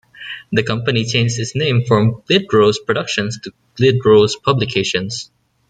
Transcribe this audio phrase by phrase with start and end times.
[0.51, 5.29] The company changed its name from Glidrose Productions to Glidrose Publications.